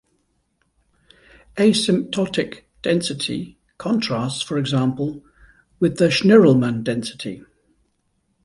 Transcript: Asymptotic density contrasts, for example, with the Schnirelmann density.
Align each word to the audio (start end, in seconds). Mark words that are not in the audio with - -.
Asymptotic 1.57 2.63
density 2.81 3.59
contrasts, 3.77 4.41
for 4.41 4.57
example, 4.57 5.23
with 5.79 5.99
the 5.99 6.05
Schnirelmann 6.07 6.83
density. 6.83 7.43